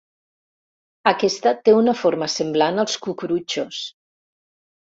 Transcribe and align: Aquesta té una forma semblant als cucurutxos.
Aquesta 1.11 1.53
té 1.69 1.75
una 1.81 1.95
forma 2.01 2.31
semblant 2.37 2.85
als 2.85 2.99
cucurutxos. 3.07 3.87